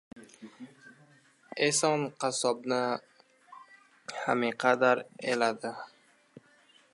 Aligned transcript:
Eson 1.67 2.01
qassobni 2.23 2.79
haminqadar 4.23 4.97
eladi. 5.35 5.71